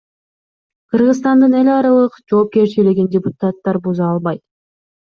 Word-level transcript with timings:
Кыргызстандын 0.93 1.53
эл 1.59 1.69
аралык 1.77 2.13
жоопкерчилигин 2.33 3.13
депутаттар 3.19 3.83
буза 3.85 4.13
албайт. 4.13 4.47